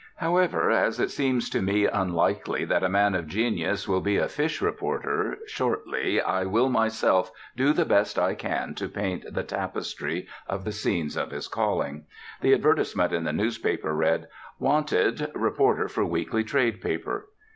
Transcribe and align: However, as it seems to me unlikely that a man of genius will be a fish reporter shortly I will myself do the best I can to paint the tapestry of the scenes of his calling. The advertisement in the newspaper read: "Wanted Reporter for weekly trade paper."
However, 0.15 0.71
as 0.71 0.99
it 0.99 1.11
seems 1.11 1.47
to 1.51 1.61
me 1.61 1.85
unlikely 1.85 2.65
that 2.65 2.81
a 2.81 2.89
man 2.89 3.13
of 3.13 3.27
genius 3.27 3.87
will 3.87 4.01
be 4.01 4.17
a 4.17 4.27
fish 4.27 4.59
reporter 4.59 5.37
shortly 5.45 6.19
I 6.19 6.43
will 6.45 6.69
myself 6.69 7.31
do 7.55 7.71
the 7.71 7.85
best 7.85 8.17
I 8.17 8.33
can 8.33 8.73
to 8.77 8.89
paint 8.89 9.31
the 9.31 9.43
tapestry 9.43 10.27
of 10.47 10.63
the 10.65 10.71
scenes 10.71 11.15
of 11.15 11.29
his 11.29 11.47
calling. 11.47 12.05
The 12.41 12.53
advertisement 12.55 13.13
in 13.13 13.25
the 13.25 13.31
newspaper 13.31 13.93
read: 13.93 14.27
"Wanted 14.57 15.29
Reporter 15.35 15.87
for 15.87 16.03
weekly 16.03 16.43
trade 16.43 16.81
paper." 16.81 17.27